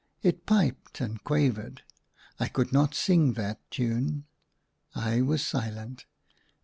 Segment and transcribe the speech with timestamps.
[0.23, 1.81] It piped and qua vered.
[2.39, 4.25] I could not sing that tune.
[4.95, 6.07] I was silent.